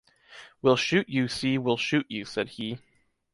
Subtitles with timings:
[0.63, 2.79] will shoot you see will shoot you” said he